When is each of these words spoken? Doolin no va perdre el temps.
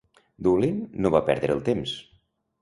Doolin 0.47 0.79
no 1.05 1.11
va 1.17 1.21
perdre 1.29 1.55
el 1.59 1.63
temps. 1.69 1.95